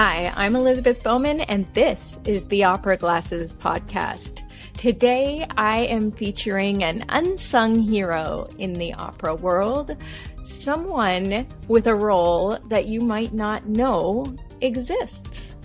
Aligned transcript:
Hi, 0.00 0.32
I'm 0.36 0.54
Elizabeth 0.54 1.02
Bowman, 1.02 1.40
and 1.40 1.66
this 1.74 2.20
is 2.24 2.44
the 2.44 2.62
Opera 2.62 2.96
Glasses 2.96 3.52
Podcast. 3.56 4.48
Today, 4.74 5.44
I 5.56 5.86
am 5.86 6.12
featuring 6.12 6.84
an 6.84 7.04
unsung 7.08 7.74
hero 7.74 8.46
in 8.58 8.74
the 8.74 8.94
opera 8.94 9.34
world, 9.34 9.96
someone 10.44 11.48
with 11.66 11.88
a 11.88 11.96
role 11.96 12.60
that 12.68 12.86
you 12.86 13.00
might 13.00 13.34
not 13.34 13.66
know 13.66 14.24
exists. 14.60 15.56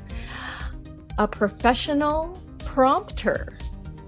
A 1.20 1.28
professional 1.28 2.36
prompter, 2.58 3.56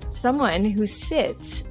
someone 0.09 0.65
who 0.65 0.87
sits 0.87 1.63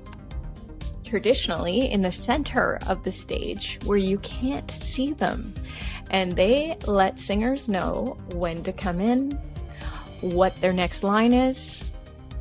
traditionally 1.02 1.90
in 1.90 2.02
the 2.02 2.12
center 2.12 2.78
of 2.86 3.02
the 3.02 3.12
stage 3.12 3.80
where 3.84 3.98
you 3.98 4.18
can't 4.18 4.70
see 4.70 5.12
them. 5.12 5.54
And 6.14 6.30
they 6.30 6.76
let 6.86 7.18
singers 7.18 7.68
know 7.68 8.16
when 8.34 8.62
to 8.62 8.72
come 8.72 9.00
in, 9.00 9.32
what 10.20 10.54
their 10.60 10.72
next 10.72 11.02
line 11.02 11.32
is, 11.32 11.90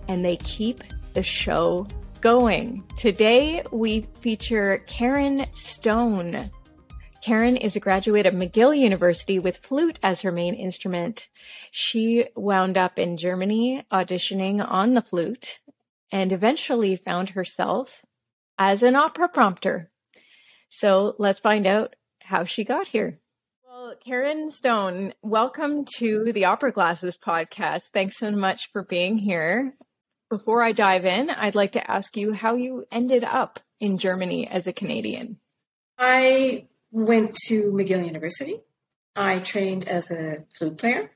and 0.07 0.23
they 0.23 0.35
keep 0.35 0.83
the 1.15 1.23
show 1.23 1.87
going. 2.21 2.83
Today 2.97 3.63
we 3.71 4.01
feature 4.21 4.83
Karen 4.85 5.51
Stone. 5.55 6.51
Karen 7.23 7.57
is 7.57 7.75
a 7.75 7.79
graduate 7.79 8.27
of 8.27 8.35
McGill 8.35 8.77
University 8.77 9.39
with 9.39 9.57
flute 9.57 9.97
as 10.03 10.21
her 10.21 10.31
main 10.31 10.53
instrument. 10.53 11.27
She 11.71 12.27
wound 12.35 12.77
up 12.77 12.99
in 12.99 13.17
Germany 13.17 13.87
auditioning 13.91 14.63
on 14.63 14.93
the 14.93 15.01
flute 15.01 15.61
and 16.11 16.31
eventually 16.31 16.95
found 16.95 17.29
herself 17.29 18.05
as 18.55 18.83
an 18.83 18.95
opera 18.95 19.29
prompter. 19.29 19.89
So 20.69 21.15
let's 21.17 21.39
find 21.39 21.65
out 21.65 21.95
how 22.21 22.43
she 22.43 22.63
got 22.63 22.89
here. 22.89 23.19
Karen 23.99 24.49
Stone, 24.49 25.13
welcome 25.21 25.85
to 25.97 26.31
the 26.33 26.45
Opera 26.45 26.71
Glasses 26.71 27.17
podcast. 27.17 27.89
Thanks 27.93 28.17
so 28.17 28.31
much 28.31 28.71
for 28.71 28.83
being 28.83 29.17
here. 29.17 29.75
Before 30.29 30.63
I 30.63 30.71
dive 30.71 31.05
in, 31.05 31.29
I'd 31.29 31.55
like 31.55 31.73
to 31.73 31.91
ask 31.91 32.17
you 32.17 32.33
how 32.33 32.55
you 32.55 32.85
ended 32.91 33.23
up 33.23 33.59
in 33.79 33.97
Germany 33.97 34.47
as 34.47 34.67
a 34.67 34.73
Canadian. 34.73 35.37
I 35.97 36.67
went 36.91 37.35
to 37.47 37.71
McGill 37.71 38.05
University. 38.05 38.57
I 39.15 39.39
trained 39.39 39.87
as 39.87 40.11
a 40.11 40.45
flute 40.57 40.77
player. 40.77 41.11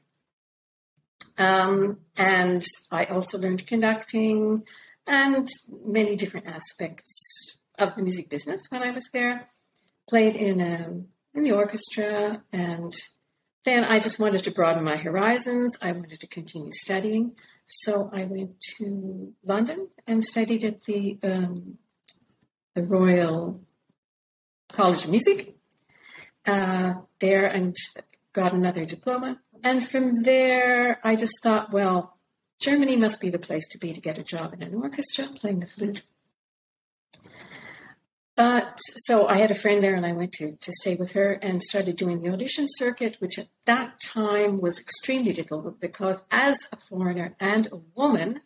Um, 1.37 1.99
and 2.15 2.63
I 2.91 3.05
also 3.05 3.37
learned 3.37 3.65
conducting 3.65 4.63
and 5.05 5.47
many 5.85 6.15
different 6.15 6.47
aspects 6.47 7.59
of 7.79 7.95
the 7.95 8.01
music 8.01 8.29
business 8.29 8.61
when 8.69 8.83
I 8.83 8.91
was 8.91 9.07
there. 9.13 9.47
Played 10.09 10.35
in 10.35 10.61
a, 10.61 11.01
in 11.37 11.43
the 11.43 11.51
orchestra, 11.51 12.41
and 12.51 12.93
then 13.63 13.83
I 13.83 13.99
just 13.99 14.19
wanted 14.19 14.43
to 14.43 14.51
broaden 14.51 14.83
my 14.83 14.97
horizons. 14.97 15.77
I 15.81 15.91
wanted 15.91 16.19
to 16.19 16.27
continue 16.27 16.71
studying. 16.71 17.35
So 17.65 18.09
I 18.11 18.23
went 18.23 18.59
to 18.77 19.33
London 19.43 19.89
and 20.07 20.23
studied 20.23 20.63
at 20.63 20.81
the 20.85 21.19
um, 21.21 21.77
the 22.73 22.83
Royal 22.83 23.61
College 24.69 25.05
of 25.05 25.11
Music 25.11 25.55
uh, 26.45 26.95
there 27.19 27.45
and 27.45 27.75
got 28.33 28.53
another 28.53 28.85
diploma. 28.85 29.39
And 29.63 29.87
from 29.87 30.23
there, 30.23 30.99
I 31.03 31.15
just 31.15 31.35
thought, 31.43 31.71
well, 31.71 32.17
Germany 32.59 32.95
must 32.95 33.21
be 33.21 33.29
the 33.29 33.39
place 33.39 33.67
to 33.69 33.79
be 33.79 33.93
to 33.93 34.01
get 34.01 34.17
a 34.17 34.23
job 34.23 34.53
in 34.53 34.63
an 34.63 34.75
orchestra 34.75 35.25
playing 35.25 35.59
the 35.59 35.67
flute. 35.67 36.03
But 38.37 38.77
so 38.77 39.27
I 39.27 39.39
had 39.39 39.49
a 39.49 39.55
friend 39.55 39.83
there 39.83 39.95
and 39.95 40.05
I 40.05 40.13
went 40.13 40.31
to, 40.33 40.55
to 40.55 40.71
stay 40.71 40.95
with 40.95 41.13
her 41.13 41.39
and 41.41 41.61
started 41.61 41.97
doing 41.97 42.21
the 42.21 42.31
audition 42.31 42.67
circuit, 42.69 43.17
which 43.19 43.39
at 43.39 43.47
that 43.65 43.99
time 43.99 44.61
was 44.61 44.79
extremely 44.79 45.33
difficult 45.33 45.81
because 45.81 46.23
as 46.29 46.69
a 46.71 46.77
foreigner 46.77 47.35
and 47.39 47.67
a 47.71 47.81
woman, 47.95 48.41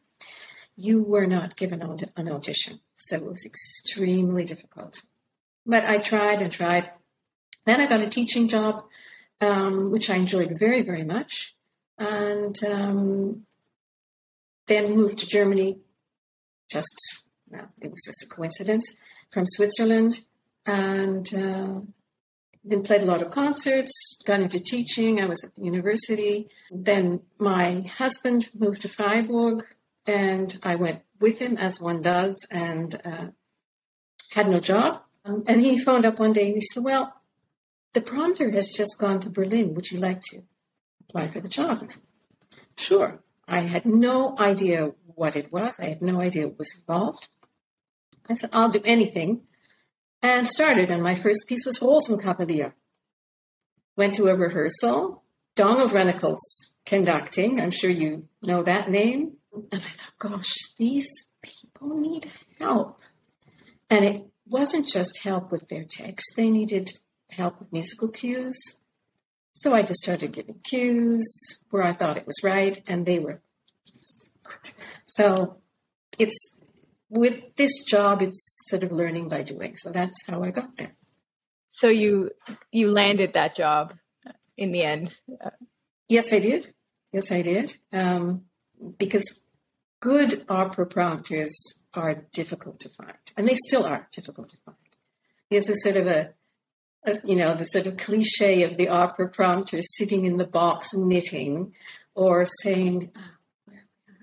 you 0.78 1.03
were 1.03 1.28
not 1.28 1.58
given 1.58 1.81
an 1.81 2.31
audition. 2.31 2.80
So 2.94 3.17
it 3.17 3.25
was 3.25 3.45
extremely 3.45 4.45
difficult. 4.45 5.02
But 5.66 5.83
I 5.83 5.98
tried 5.98 6.42
and 6.42 6.52
tried. 6.52 6.89
Then 7.66 7.82
I 7.82 7.86
got 7.86 7.99
a 7.99 8.08
teaching 8.08 8.48
job, 8.48 8.86
um, 9.42 9.92
which 9.92 10.10
I 10.10 10.16
enjoyed 10.16 10.58
very, 10.58 10.82
very 10.83 11.04
much. 11.04 11.54
And 11.98 12.55
um, 12.64 13.45
then 14.67 14.95
moved 14.95 15.20
to 15.20 15.27
Germany. 15.27 15.80
Just, 16.71 17.26
well, 17.49 17.67
it 17.82 17.92
was 17.92 18.04
just 18.05 18.23
a 18.23 18.33
coincidence 18.33 18.89
from 19.31 19.45
Switzerland 19.47 20.19
and 20.65 21.33
uh, 21.33 21.81
then 22.64 22.83
played 22.83 23.02
a 23.02 23.05
lot 23.05 23.21
of 23.21 23.31
concerts, 23.31 24.21
got 24.25 24.39
into 24.39 24.59
teaching. 24.59 25.19
I 25.19 25.25
was 25.25 25.43
at 25.43 25.55
the 25.55 25.64
university. 25.64 26.47
Then 26.69 27.21
my 27.39 27.81
husband 27.97 28.47
moved 28.58 28.83
to 28.83 28.89
Freiburg 28.89 29.65
and 30.05 30.58
I 30.64 30.75
went 30.75 31.02
with 31.19 31.39
him 31.39 31.58
as 31.58 31.81
one 31.81 32.02
does 32.02 32.47
and 32.52 32.99
uh, 33.03 33.27
had 34.31 34.49
no 34.49 34.59
job. 34.59 35.02
Um, 35.23 35.43
and 35.48 35.61
he 35.61 35.77
phoned 35.77 36.05
up 36.05 36.19
one 36.19 36.33
day 36.33 36.48
and 36.48 36.55
he 36.55 36.61
said, 36.61 36.83
Well, 36.83 37.13
the 37.93 38.02
prompter 38.02 38.49
has 38.52 38.73
just 38.75 38.99
gone 38.99 39.19
to 39.21 39.30
Berlin. 39.30 39.73
Would 39.73 39.92
you 39.92 39.99
like 39.99 40.21
to 40.31 40.42
apply 41.02 41.27
for 41.27 41.39
the 41.39 41.49
job? 41.49 41.80
Said, 41.89 42.03
sure. 42.77 43.23
I 43.48 43.61
had 43.61 43.86
no 43.86 44.36
idea 44.39 44.93
what 45.03 45.36
it 45.36 45.52
was. 45.52 45.80
I 45.80 45.86
had 45.86 46.02
no 46.02 46.21
idea 46.21 46.48
what 46.48 46.59
was 46.59 46.73
involved. 46.80 47.27
I 48.30 48.33
said, 48.33 48.49
I'll 48.54 48.70
do 48.70 48.82
anything. 48.86 49.42
And 50.21 50.48
started, 50.48 50.92
and 50.92 51.02
my 51.02 51.15
first 51.15 51.49
piece 51.49 51.65
was 51.65 51.80
Rosenkavalier. 51.80 52.73
Went 53.98 54.15
to 54.15 54.27
a 54.27 54.36
rehearsal. 54.36 55.23
Donald 55.55 55.92
Runnicles 55.92 56.37
conducting. 56.86 57.60
I'm 57.60 57.71
sure 57.71 57.89
you 57.89 58.27
know 58.42 58.64
that 58.64 58.89
name. 58.89 59.37
And 59.54 59.67
I 59.73 59.89
thought, 59.89 60.17
gosh, 60.17 60.76
these 60.77 61.10
people 61.42 61.98
need 61.98 62.31
help. 62.60 62.99
And 63.89 64.05
it 64.05 64.27
wasn't 64.48 64.87
just 64.87 65.23
help 65.23 65.52
with 65.52 65.65
their 65.70 65.83
text, 65.89 66.33
they 66.36 66.49
needed 66.49 66.89
help 67.31 67.60
with 67.60 67.73
musical 67.73 68.10
cues. 68.10 68.81
So 69.54 69.73
I 69.73 69.81
just 69.81 70.02
started 70.02 70.31
giving 70.31 70.60
cues 70.64 71.65
where 71.70 71.83
I 71.83 71.92
thought 71.92 72.17
it 72.17 72.26
was 72.26 72.42
right, 72.43 72.81
and 72.87 73.05
they 73.05 73.20
were. 73.20 73.39
So 75.04 75.58
it's 76.17 76.61
with 77.11 77.58
this 77.58 77.83
job, 77.83 78.22
it's 78.22 78.66
sort 78.70 78.83
of 78.83 78.92
learning 78.92 79.27
by 79.27 79.44
doing. 79.44 79.76
So 79.76 79.92
that's 79.92 80.26
how 80.27 80.44
I 80.44 80.49
got 80.49 80.77
there. 80.77 80.95
So 81.67 81.88
you 81.89 82.32
you 82.72 82.89
landed 82.89 83.33
that 83.33 83.54
job 83.55 83.94
in 84.58 84.72
the 84.72 84.83
end. 84.83 85.20
Yes, 86.08 86.33
I 86.33 86.39
did. 86.39 86.73
Yes, 87.11 87.32
I 87.32 87.42
did. 87.42 87.73
Um, 87.92 88.45
because 88.98 89.44
good 89.99 90.45
opera 90.49 90.86
prompters 90.86 91.54
are 91.94 92.26
difficult 92.33 92.80
to 92.80 92.89
find, 92.89 93.17
and 93.38 93.48
they 93.48 93.55
still 93.55 93.86
are 93.86 94.08
difficult 94.11 94.49
to 94.49 94.58
find. 94.58 94.78
There's 95.49 95.66
this 95.66 95.83
sort 95.83 95.98
of 95.98 96.08
a, 96.08 96.33
a, 97.05 97.14
you 97.26 97.36
know, 97.36 97.54
the 97.55 97.66
sort 97.66 97.88
of 97.88 97.98
cliche 97.98 98.64
of 98.64 98.78
the 98.78 98.88
opera 98.88 99.30
prompter 99.30 99.82
sitting 99.82 100.26
in 100.26 100.38
the 100.38 100.48
box 100.48 100.89
knitting, 100.93 101.73
or 102.16 102.45
saying, 102.64 103.11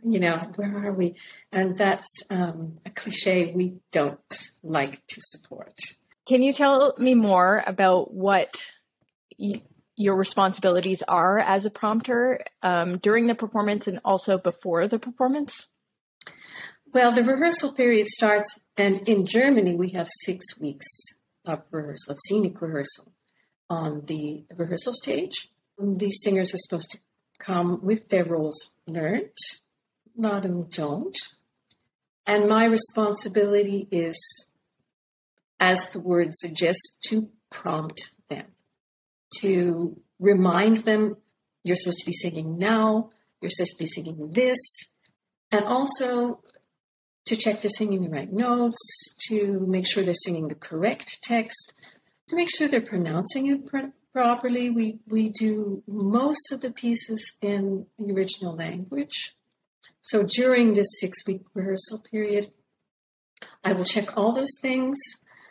you 0.02 0.20
know, 0.20 0.50
where 0.56 0.86
are 0.86 0.92
we? 0.92 1.14
And 1.52 1.76
that's 1.76 2.22
um, 2.30 2.74
a 2.84 2.90
cliche 2.90 3.52
we 3.54 3.78
don't 3.92 4.48
like 4.62 5.06
to 5.06 5.20
support. 5.20 5.74
Can 6.26 6.42
you 6.42 6.52
tell 6.52 6.94
me 6.98 7.14
more 7.14 7.62
about 7.66 8.12
what 8.12 8.62
y- 9.38 9.62
your 9.96 10.16
responsibilities 10.16 11.02
are 11.08 11.38
as 11.38 11.64
a 11.64 11.70
prompter 11.70 12.44
um, 12.62 12.98
during 12.98 13.26
the 13.26 13.34
performance 13.34 13.86
and 13.86 14.00
also 14.04 14.38
before 14.38 14.86
the 14.86 14.98
performance? 14.98 15.66
Well, 16.92 17.12
the 17.12 17.24
rehearsal 17.24 17.72
period 17.72 18.06
starts, 18.06 18.60
and 18.76 19.06
in 19.06 19.26
Germany, 19.26 19.74
we 19.74 19.90
have 19.90 20.08
six 20.08 20.58
weeks 20.58 20.86
of 21.44 21.62
rehearsal, 21.70 22.12
of 22.12 22.18
scenic 22.26 22.60
rehearsal 22.62 23.12
on 23.68 24.02
the 24.06 24.44
rehearsal 24.56 24.92
stage. 24.94 25.50
These 25.78 26.20
singers 26.22 26.54
are 26.54 26.58
supposed 26.58 26.90
to 26.92 26.98
come 27.38 27.80
with 27.82 28.08
their 28.08 28.24
roles 28.24 28.76
learned 28.86 29.30
a 30.18 30.20
lot 30.20 30.44
of 30.44 30.50
them 30.50 30.68
don't. 30.68 31.16
And 32.26 32.48
my 32.48 32.64
responsibility 32.64 33.88
is, 33.90 34.52
as 35.58 35.90
the 35.92 36.00
word 36.00 36.28
suggests, 36.32 36.98
to 37.08 37.30
prompt 37.50 38.10
them, 38.28 38.46
to 39.40 40.00
remind 40.18 40.78
them 40.78 41.16
you're 41.64 41.76
supposed 41.76 42.00
to 42.00 42.06
be 42.06 42.12
singing 42.12 42.58
now, 42.58 43.10
you're 43.40 43.50
supposed 43.50 43.76
to 43.78 43.82
be 43.82 43.86
singing 43.86 44.30
this, 44.30 44.58
and 45.50 45.64
also 45.64 46.42
to 47.24 47.36
check 47.36 47.60
they're 47.60 47.70
singing 47.70 48.02
the 48.02 48.10
right 48.10 48.32
notes, 48.32 48.78
to 49.28 49.60
make 49.60 49.86
sure 49.86 50.02
they're 50.02 50.14
singing 50.14 50.48
the 50.48 50.54
correct 50.54 51.22
text, 51.22 51.80
to 52.26 52.36
make 52.36 52.50
sure 52.50 52.68
they're 52.68 52.80
pronouncing 52.80 53.46
it 53.46 53.66
pr- 53.66 53.92
properly. 54.12 54.70
We, 54.70 54.98
we 55.06 55.30
do 55.30 55.82
most 55.86 56.52
of 56.52 56.60
the 56.60 56.72
pieces 56.72 57.36
in 57.40 57.86
the 57.98 58.12
original 58.12 58.54
language. 58.54 59.34
So 60.08 60.24
during 60.24 60.72
this 60.72 60.98
six 60.98 61.26
week 61.26 61.42
rehearsal 61.52 62.00
period, 62.10 62.48
I 63.62 63.74
will 63.74 63.84
check 63.84 64.16
all 64.16 64.32
those 64.34 64.58
things. 64.62 64.96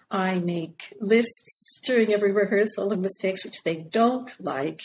I 0.10 0.40
make 0.40 0.96
lists 1.00 1.80
during 1.86 2.12
every 2.12 2.32
rehearsal 2.32 2.92
of 2.92 3.00
mistakes 3.00 3.46
which 3.46 3.62
they 3.64 3.76
don't 3.76 4.30
like. 4.40 4.82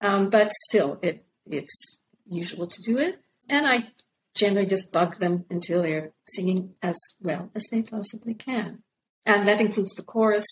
Um, 0.00 0.30
but 0.30 0.50
still, 0.66 0.98
it 1.00 1.24
it's 1.46 2.02
usual 2.26 2.66
to 2.66 2.82
do 2.82 2.98
it. 2.98 3.20
And 3.48 3.68
I 3.68 3.92
generally 4.34 4.66
just 4.66 4.92
bug 4.92 5.18
them 5.20 5.44
until 5.48 5.82
they're 5.82 6.10
singing 6.24 6.74
as 6.82 6.98
well 7.22 7.50
as 7.54 7.68
they 7.70 7.82
possibly 7.82 8.34
can. 8.34 8.82
And 9.24 9.46
that 9.46 9.60
includes 9.60 9.94
the 9.94 10.02
chorus, 10.02 10.46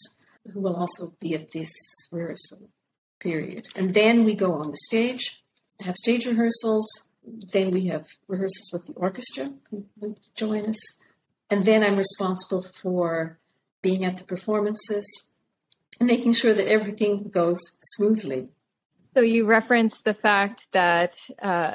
who 0.53 0.61
will 0.61 0.77
also 0.77 1.17
be 1.19 1.35
at 1.35 1.51
this 1.51 1.73
rehearsal 2.13 2.71
period. 3.19 3.67
And 3.75 3.93
then 3.93 4.23
we 4.23 4.37
go 4.37 4.53
on 4.53 4.71
the 4.71 4.77
stage, 4.77 5.43
have 5.81 5.97
stage 5.97 6.27
rehearsals. 6.27 6.87
Then 7.25 7.71
we 7.71 7.87
have 7.87 8.05
rehearsals 8.29 8.71
with 8.73 8.87
the 8.87 8.95
orchestra 8.95 9.53
who, 9.71 10.17
join 10.37 10.67
us. 10.67 10.81
And 11.51 11.65
then 11.65 11.83
I'm 11.83 11.97
responsible 11.97 12.65
for 12.83 13.39
being 13.83 14.05
at 14.05 14.17
the 14.17 14.25
performances 14.25 15.31
and 16.01 16.07
making 16.07 16.33
sure 16.33 16.55
that 16.55 16.69
everything 16.69 17.29
goes 17.29 17.61
smoothly. 17.81 18.51
So 19.15 19.21
you 19.21 19.47
referenced 19.47 20.05
the 20.05 20.15
fact 20.15 20.67
that 20.73 21.15
uh, 21.41 21.75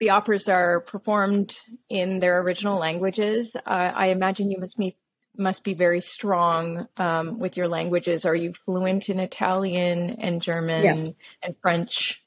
the 0.00 0.10
operas 0.10 0.48
are 0.48 0.80
performed 0.80 1.56
in 1.88 2.18
their 2.18 2.40
original 2.40 2.78
languages. 2.78 3.54
Uh, 3.54 3.92
I 3.94 4.08
imagine 4.08 4.50
you 4.50 4.58
must 4.58 4.76
be 4.76 4.96
must 5.38 5.64
be 5.64 5.74
very 5.74 6.00
strong 6.00 6.88
um, 6.96 7.38
with 7.38 7.58
your 7.58 7.68
languages. 7.68 8.24
Are 8.24 8.34
you 8.34 8.54
fluent 8.54 9.10
in 9.10 9.20
Italian 9.20 10.16
and 10.18 10.40
German 10.40 10.82
yeah. 10.82 11.12
and 11.42 11.54
French? 11.60 12.24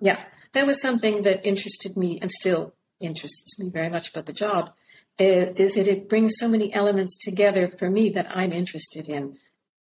Yeah, 0.00 0.18
that 0.52 0.66
was 0.66 0.80
something 0.80 1.22
that 1.22 1.46
interested 1.46 1.96
me 1.96 2.18
and 2.20 2.30
still 2.30 2.74
interests 2.98 3.58
me 3.58 3.70
very 3.70 3.88
much 3.88 4.10
about 4.10 4.26
the 4.26 4.32
job. 4.32 4.72
Is 5.18 5.74
that 5.74 5.86
it 5.86 6.08
brings 6.08 6.32
so 6.36 6.48
many 6.48 6.72
elements 6.72 7.18
together 7.18 7.66
for 7.66 7.90
me 7.90 8.08
that 8.10 8.26
I'm 8.34 8.52
interested 8.52 9.08
in. 9.08 9.36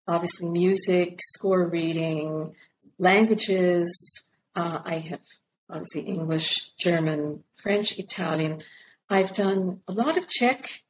Obviously, 0.07 0.49
music, 0.49 1.19
score 1.21 1.67
reading, 1.67 2.53
languages. 2.97 4.23
Uh, 4.55 4.79
I 4.85 4.99
have 4.99 5.21
obviously 5.69 6.01
English, 6.03 6.69
German, 6.75 7.43
French, 7.63 7.97
Italian. 7.97 8.61
I've 9.09 9.33
done 9.33 9.81
a 9.87 9.91
lot 9.91 10.17
of 10.17 10.29
Czech 10.29 10.83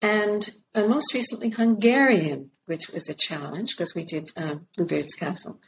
and 0.00 0.48
uh, 0.74 0.86
most 0.86 1.12
recently 1.12 1.50
Hungarian, 1.50 2.50
which 2.66 2.90
was 2.92 3.08
a 3.08 3.14
challenge 3.14 3.76
because 3.76 3.94
we 3.94 4.04
did 4.04 4.30
um, 4.36 4.66
Bluebeard's 4.76 5.14
Castle. 5.14 5.60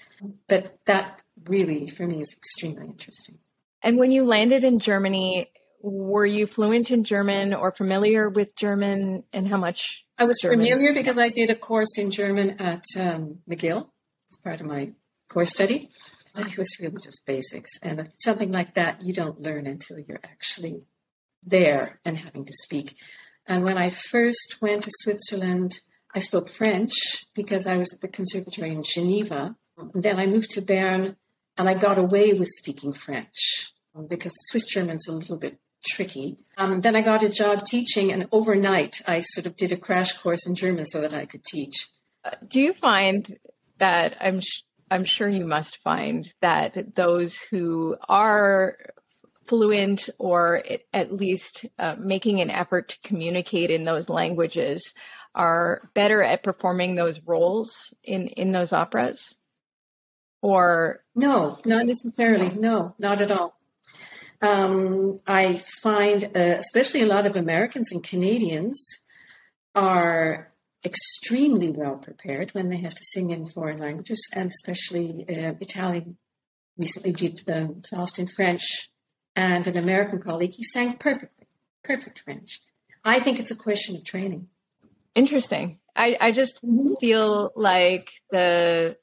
But 0.46 0.78
that 0.86 1.22
really, 1.48 1.86
for 1.86 2.06
me, 2.06 2.20
is 2.20 2.34
extremely 2.36 2.86
interesting. 2.86 3.38
And 3.82 3.98
when 3.98 4.10
you 4.10 4.24
landed 4.24 4.64
in 4.64 4.78
Germany, 4.78 5.50
were 5.82 6.26
you 6.26 6.46
fluent 6.46 6.90
in 6.90 7.04
German 7.04 7.54
or 7.54 7.72
familiar 7.72 8.28
with 8.28 8.54
German 8.54 9.24
and 9.32 9.48
how 9.48 9.56
much? 9.56 10.06
I 10.18 10.24
was 10.24 10.38
German? 10.42 10.58
familiar 10.58 10.92
because 10.92 11.18
I 11.18 11.30
did 11.30 11.50
a 11.50 11.54
course 11.54 11.98
in 11.98 12.10
German 12.10 12.60
at 12.60 12.84
um, 12.98 13.38
McGill 13.48 13.88
as 14.30 14.38
part 14.44 14.60
of 14.60 14.66
my 14.66 14.92
course 15.28 15.50
study. 15.50 15.88
But 16.34 16.46
it 16.46 16.58
was 16.58 16.76
really 16.80 16.94
just 16.94 17.26
basics. 17.26 17.70
And 17.82 18.08
something 18.18 18.52
like 18.52 18.74
that 18.74 19.02
you 19.02 19.12
don't 19.12 19.40
learn 19.40 19.66
until 19.66 19.98
you're 19.98 20.20
actually 20.22 20.82
there 21.42 21.98
and 22.04 22.16
having 22.18 22.44
to 22.44 22.52
speak. 22.52 22.96
And 23.46 23.64
when 23.64 23.78
I 23.78 23.90
first 23.90 24.58
went 24.60 24.82
to 24.82 24.90
Switzerland, 24.92 25.78
I 26.14 26.20
spoke 26.20 26.48
French 26.48 26.92
because 27.34 27.66
I 27.66 27.76
was 27.76 27.92
at 27.92 28.00
the 28.00 28.08
conservatory 28.08 28.70
in 28.70 28.82
Geneva. 28.84 29.56
And 29.76 30.02
then 30.02 30.18
I 30.18 30.26
moved 30.26 30.50
to 30.52 30.62
Bern 30.62 31.16
and 31.60 31.68
I 31.68 31.74
got 31.74 31.98
away 31.98 32.32
with 32.32 32.48
speaking 32.48 32.94
French 32.94 33.74
because 34.08 34.32
Swiss 34.46 34.64
German's 34.64 35.06
a 35.06 35.12
little 35.12 35.36
bit 35.36 35.58
tricky. 35.86 36.36
Um, 36.56 36.80
then 36.80 36.96
I 36.96 37.02
got 37.02 37.22
a 37.22 37.28
job 37.28 37.64
teaching, 37.64 38.10
and 38.10 38.28
overnight 38.32 39.02
I 39.06 39.20
sort 39.20 39.46
of 39.46 39.56
did 39.56 39.70
a 39.70 39.76
crash 39.76 40.14
course 40.14 40.48
in 40.48 40.54
German 40.54 40.86
so 40.86 41.02
that 41.02 41.12
I 41.12 41.26
could 41.26 41.44
teach. 41.44 41.88
Uh, 42.24 42.30
do 42.48 42.62
you 42.62 42.72
find 42.72 43.26
that 43.76 44.16
I'm 44.20 44.40
sh- 44.40 44.62
I'm 44.90 45.04
sure 45.04 45.28
you 45.28 45.44
must 45.44 45.76
find 45.82 46.26
that 46.40 46.96
those 46.96 47.36
who 47.36 47.96
are 48.08 48.78
fluent 49.44 50.08
or 50.18 50.62
at 50.94 51.12
least 51.12 51.66
uh, 51.78 51.96
making 51.98 52.40
an 52.40 52.50
effort 52.50 52.88
to 52.88 53.08
communicate 53.08 53.70
in 53.70 53.84
those 53.84 54.08
languages 54.08 54.94
are 55.34 55.80
better 55.92 56.22
at 56.22 56.42
performing 56.42 56.94
those 56.94 57.20
roles 57.20 57.92
in 58.02 58.28
in 58.28 58.52
those 58.52 58.72
operas 58.72 59.36
or 60.42 61.02
no 61.14 61.58
not 61.64 61.86
necessarily 61.86 62.50
no 62.50 62.94
not 62.98 63.20
at 63.20 63.30
all 63.30 63.58
um, 64.42 65.20
i 65.26 65.60
find 65.82 66.24
uh, 66.36 66.56
especially 66.58 67.02
a 67.02 67.06
lot 67.06 67.26
of 67.26 67.36
americans 67.36 67.92
and 67.92 68.02
canadians 68.02 68.78
are 69.74 70.52
extremely 70.84 71.70
well 71.70 71.96
prepared 71.96 72.50
when 72.50 72.68
they 72.68 72.78
have 72.78 72.94
to 72.94 73.04
sing 73.04 73.30
in 73.30 73.44
foreign 73.44 73.78
languages 73.78 74.26
and 74.34 74.48
especially 74.48 75.24
uh, 75.28 75.54
italian 75.60 76.16
recently 76.78 77.12
did 77.12 77.40
um, 77.50 77.82
faust 77.90 78.18
in 78.18 78.26
french 78.26 78.90
and 79.36 79.66
an 79.66 79.76
American 79.76 80.20
colleague, 80.20 80.52
he 80.52 80.64
sang 80.64 80.96
perfectly, 80.96 81.46
perfect 81.84 82.20
French. 82.20 82.60
I 83.04 83.20
think 83.20 83.38
it's 83.38 83.50
a 83.50 83.56
question 83.56 83.96
of 83.96 84.04
training. 84.04 84.48
Interesting. 85.14 85.78
I, 85.96 86.16
I 86.20 86.32
just 86.32 86.62
mm-hmm. 86.62 86.94
feel 87.00 87.50
like 87.56 88.10
the 88.30 88.96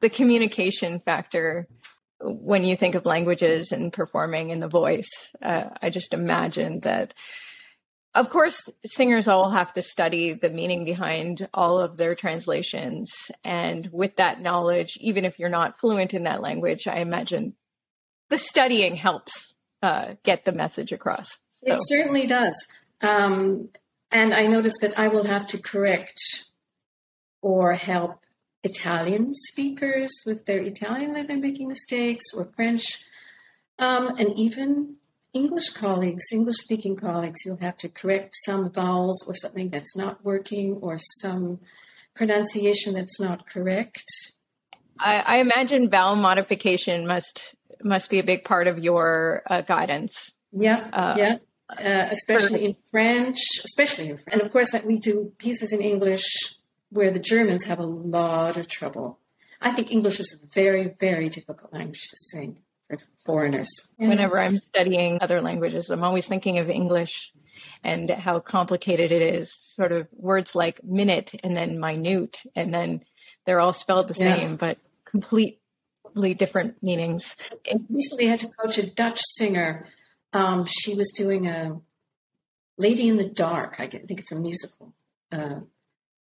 the 0.00 0.10
communication 0.10 1.00
factor 1.00 1.66
when 2.20 2.64
you 2.64 2.76
think 2.76 2.94
of 2.94 3.06
languages 3.06 3.72
and 3.72 3.92
performing 3.92 4.50
in 4.50 4.60
the 4.60 4.68
voice. 4.68 5.34
Uh, 5.40 5.64
I 5.80 5.90
just 5.90 6.12
imagine 6.12 6.80
that. 6.80 7.14
Of 8.14 8.30
course, 8.30 8.68
singers 8.84 9.28
all 9.28 9.50
have 9.50 9.72
to 9.74 9.82
study 9.82 10.32
the 10.32 10.48
meaning 10.48 10.84
behind 10.84 11.46
all 11.52 11.78
of 11.78 11.96
their 11.96 12.14
translations. 12.14 13.12
And 13.44 13.88
with 13.92 14.16
that 14.16 14.40
knowledge, 14.40 14.96
even 15.00 15.24
if 15.24 15.38
you're 15.38 15.50
not 15.50 15.78
fluent 15.78 16.14
in 16.14 16.24
that 16.24 16.40
language, 16.40 16.88
I 16.88 16.96
imagine 16.96 17.54
the 18.30 18.38
studying 18.38 18.96
helps 18.96 19.54
uh, 19.82 20.14
get 20.24 20.44
the 20.44 20.52
message 20.52 20.90
across. 20.90 21.38
So. 21.50 21.74
It 21.74 21.78
certainly 21.82 22.26
does. 22.26 22.66
Um, 23.02 23.68
and 24.10 24.32
I 24.32 24.46
noticed 24.46 24.78
that 24.80 24.98
I 24.98 25.08
will 25.08 25.24
have 25.24 25.46
to 25.48 25.58
correct 25.58 26.18
or 27.42 27.74
help 27.74 28.24
Italian 28.62 29.32
speakers 29.32 30.10
with 30.26 30.44
their 30.46 30.60
Italian 30.60 31.12
that 31.12 31.28
they're 31.28 31.36
making 31.36 31.68
mistakes, 31.68 32.24
or 32.34 32.50
French, 32.56 33.04
um, 33.78 34.08
and 34.18 34.32
even 34.36 34.96
English 35.32 35.70
colleagues, 35.70 36.24
English 36.32 36.56
speaking 36.56 36.96
colleagues, 36.96 37.38
you'll 37.44 37.58
have 37.58 37.76
to 37.76 37.88
correct 37.88 38.34
some 38.34 38.72
vowels 38.72 39.24
or 39.28 39.34
something 39.34 39.70
that's 39.70 39.96
not 39.96 40.24
working, 40.24 40.78
or 40.80 40.98
some 40.98 41.60
pronunciation 42.14 42.94
that's 42.94 43.20
not 43.20 43.46
correct. 43.46 44.04
I, 44.98 45.20
I 45.20 45.36
imagine 45.38 45.88
vowel 45.88 46.16
modification 46.16 47.06
must 47.06 47.54
must 47.84 48.10
be 48.10 48.18
a 48.18 48.24
big 48.24 48.42
part 48.42 48.66
of 48.66 48.78
your 48.78 49.42
uh, 49.48 49.60
guidance. 49.60 50.32
Yeah, 50.50 50.88
uh, 50.92 51.14
yeah. 51.16 51.36
Uh, 51.70 52.08
especially 52.10 52.64
in 52.64 52.72
French, 52.90 53.36
especially 53.62 54.08
in 54.08 54.16
French. 54.16 54.32
And 54.32 54.42
of 54.42 54.50
course, 54.50 54.74
we 54.86 54.98
do 54.98 55.32
pieces 55.38 55.72
in 55.72 55.80
English 55.82 56.24
where 56.90 57.10
the 57.10 57.18
Germans 57.18 57.66
have 57.66 57.78
a 57.78 57.86
lot 57.86 58.56
of 58.56 58.66
trouble. 58.66 59.18
I 59.60 59.72
think 59.72 59.90
English 59.90 60.20
is 60.20 60.42
a 60.42 60.54
very, 60.54 60.90
very 61.00 61.28
difficult 61.28 61.72
language 61.72 62.00
to 62.10 62.16
sing 62.16 62.60
for 62.88 62.96
foreigners. 63.26 63.68
Whenever 63.96 64.38
I'm 64.38 64.56
studying 64.56 65.18
other 65.20 65.40
languages, 65.40 65.90
I'm 65.90 66.04
always 66.04 66.26
thinking 66.26 66.58
of 66.58 66.70
English 66.70 67.32
and 67.82 68.08
how 68.10 68.40
complicated 68.40 69.12
it 69.12 69.22
is. 69.22 69.52
Sort 69.52 69.92
of 69.92 70.06
words 70.12 70.54
like 70.54 70.82
minute 70.84 71.34
and 71.42 71.56
then 71.56 71.80
minute, 71.80 72.42
and 72.54 72.72
then 72.72 73.02
they're 73.44 73.60
all 73.60 73.72
spelled 73.72 74.08
the 74.08 74.14
same, 74.14 74.50
yeah. 74.50 74.56
but 74.56 74.78
completely 75.04 75.58
different 76.36 76.82
meanings. 76.82 77.36
I 77.70 77.80
recently 77.88 78.26
had 78.26 78.40
to 78.40 78.48
coach 78.48 78.78
a 78.78 78.86
Dutch 78.86 79.20
singer. 79.36 79.86
Um, 80.32 80.66
she 80.66 80.94
was 80.94 81.12
doing 81.16 81.46
a 81.46 81.80
Lady 82.76 83.08
in 83.08 83.16
the 83.16 83.28
Dark. 83.28 83.80
I 83.80 83.86
think 83.86 84.20
it's 84.20 84.32
a 84.32 84.40
musical. 84.40 84.94
Uh, 85.32 85.60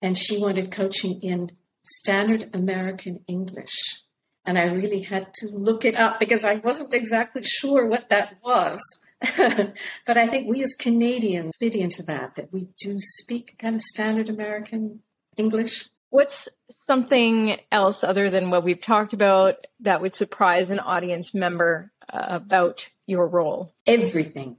and 0.02 0.18
she 0.18 0.40
wanted 0.40 0.72
coaching 0.72 1.22
in 1.22 1.52
standard 1.82 2.50
American 2.54 3.24
English. 3.28 4.04
And 4.44 4.58
I 4.58 4.66
really 4.66 5.02
had 5.02 5.34
to 5.36 5.48
look 5.54 5.86
it 5.86 5.96
up 5.96 6.20
because 6.20 6.44
I 6.44 6.56
wasn't 6.56 6.94
exactly 6.94 7.44
sure 7.44 7.86
what 7.86 8.10
that 8.10 8.38
was. 8.44 8.82
but 9.38 10.18
I 10.18 10.28
think 10.28 10.50
we 10.50 10.64
as 10.64 10.74
Canadians 10.74 11.56
fit 11.60 11.76
into 11.76 12.02
that, 12.04 12.36
that 12.36 12.52
we 12.52 12.70
do 12.80 12.96
speak 12.98 13.58
kind 13.60 13.76
of 13.76 13.82
standard 13.82 14.30
American 14.30 15.02
English. 15.38 15.90
What's 16.10 16.50
something 16.68 17.60
else 17.72 18.04
other 18.04 18.32
than 18.32 18.50
what 18.50 18.64
we've 18.64 18.82
talked 18.82 19.14
about 19.14 19.68
that 19.80 20.02
would 20.02 20.16
surprise 20.16 20.72
an 20.72 20.80
audience 20.80 21.34
member 21.36 21.92
uh, 22.12 22.26
about 22.30 22.90
your 23.06 23.28
role? 23.28 23.74
Everything. 23.86 24.58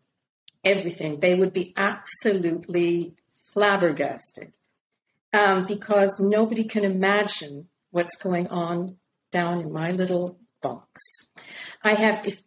Everything. 0.64 1.18
They 1.18 1.34
would 1.34 1.52
be 1.52 1.74
absolutely 1.76 3.14
flabbergasted 3.52 4.56
um, 5.32 5.66
because 5.66 6.20
nobody 6.20 6.64
can 6.64 6.84
imagine 6.84 7.68
what's 7.90 8.20
going 8.22 8.48
on 8.48 8.96
down 9.30 9.60
in 9.60 9.72
my 9.72 9.90
little 9.90 10.38
box. 10.60 11.00
I 11.82 11.94
have, 11.94 12.26
if 12.26 12.38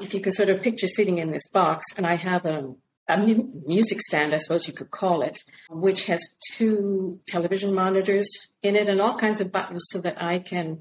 if 0.00 0.12
you 0.12 0.20
could 0.20 0.34
sort 0.34 0.48
of 0.48 0.62
picture 0.62 0.88
sitting 0.88 1.18
in 1.18 1.30
this 1.30 1.48
box, 1.52 1.84
and 1.96 2.06
I 2.06 2.14
have 2.14 2.44
a 2.44 2.74
a 3.06 3.18
music 3.18 4.00
stand, 4.00 4.34
I 4.34 4.38
suppose 4.38 4.66
you 4.66 4.72
could 4.72 4.90
call 4.90 5.20
it, 5.20 5.38
which 5.68 6.06
has 6.06 6.22
two 6.52 7.20
television 7.26 7.74
monitors 7.74 8.28
in 8.62 8.76
it 8.76 8.88
and 8.88 8.98
all 8.98 9.18
kinds 9.18 9.42
of 9.42 9.52
buttons 9.52 9.84
so 9.90 10.00
that 10.00 10.20
I 10.22 10.38
can 10.38 10.80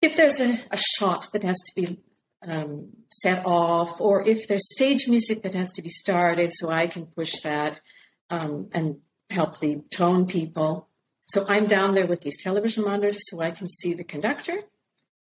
if 0.00 0.16
there's 0.16 0.40
a, 0.40 0.58
a 0.70 0.76
shot 0.76 1.28
that 1.32 1.44
has 1.44 1.56
to 1.56 1.80
be 1.80 1.98
um, 2.46 2.90
set 3.08 3.44
off, 3.46 4.00
or 4.00 4.26
if 4.26 4.46
there's 4.46 4.74
stage 4.74 5.08
music 5.08 5.42
that 5.42 5.54
has 5.54 5.70
to 5.72 5.82
be 5.82 5.88
started, 5.88 6.50
so 6.52 6.70
I 6.70 6.86
can 6.86 7.06
push 7.06 7.40
that 7.40 7.80
um, 8.28 8.68
and 8.72 8.96
help 9.30 9.58
the 9.58 9.82
tone 9.94 10.26
people. 10.26 10.88
So 11.24 11.44
I'm 11.48 11.66
down 11.66 11.92
there 11.92 12.06
with 12.06 12.20
these 12.20 12.42
television 12.42 12.84
monitors 12.84 13.18
so 13.30 13.40
I 13.40 13.50
can 13.50 13.68
see 13.68 13.94
the 13.94 14.04
conductor 14.04 14.56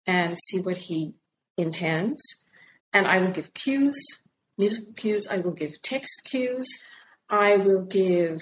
and 0.06 0.36
see 0.38 0.60
what 0.60 0.76
he 0.76 1.14
intends. 1.56 2.20
And 2.92 3.06
I 3.06 3.18
will 3.18 3.30
give 3.30 3.54
cues, 3.54 3.96
musical 4.56 4.94
cues, 4.94 5.26
I 5.28 5.38
will 5.38 5.52
give 5.52 5.82
text 5.82 6.28
cues, 6.30 6.68
I 7.28 7.56
will 7.56 7.84
give 7.84 8.38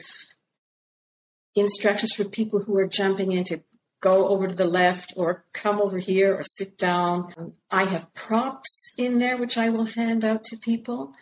instructions 1.55 2.13
for 2.13 2.25
people 2.25 2.63
who 2.63 2.79
are 2.79 2.87
jumping 2.87 3.33
in 3.33 3.45
to 3.45 3.63
go 4.01 4.29
over 4.29 4.47
to 4.47 4.55
the 4.55 4.67
left 4.67 5.15
or 5.17 5.45
come 5.53 5.81
over 5.81 5.99
here 5.99 6.35
or 6.35 6.45
sit 6.45 6.77
down. 6.77 7.55
I 7.71 7.85
have 7.85 8.13
props 8.15 8.95
in 8.99 9.19
there 9.19 9.37
which 9.37 9.57
I 9.57 9.71
will 9.71 9.87
hand 9.87 10.25
out 10.25 10.45
to 10.45 10.57
people. 10.59 11.13